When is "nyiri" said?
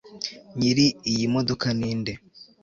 0.57-0.85